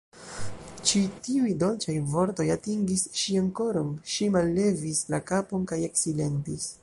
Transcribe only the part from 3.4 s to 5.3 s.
koron; ŝi mallevis la